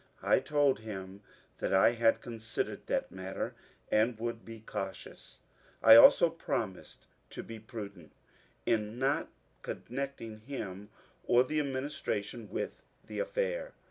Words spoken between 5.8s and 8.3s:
I also promised to be prudent